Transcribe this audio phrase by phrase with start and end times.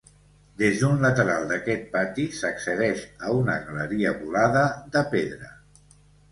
[0.61, 5.55] Des d'un lateral d'aquest pati, s'accedeix a una galeria volada de pedra.